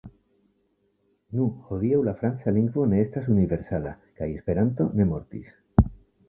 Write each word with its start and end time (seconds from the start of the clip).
Nu, 1.39 1.43
hodiaŭ 1.67 1.99
la 2.07 2.13
franca 2.21 2.53
lingvo 2.55 2.87
ne 2.95 3.03
estas 3.03 3.29
universala, 3.35 3.93
kaj 4.23 4.31
Esperanto 4.39 4.89
ne 4.97 5.09
mortis. 5.13 5.55